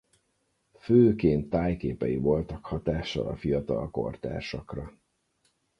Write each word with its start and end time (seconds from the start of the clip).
Főként 0.79 1.49
tájképei 1.49 2.15
voltak 2.17 2.65
hatással 2.65 3.27
a 3.27 3.35
fiatal 3.35 3.91
kortársakra. 3.91 4.93